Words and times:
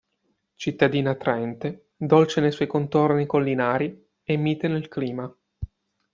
Cittadina 0.55 1.11
attraente, 1.11 1.89
dolce 1.95 2.41
nei 2.41 2.49
suoi 2.51 2.67
contorni 2.67 3.27
collinari 3.27 4.03
e 4.23 4.35
mite 4.35 4.67
nel 4.67 4.87
clima. 4.87 5.31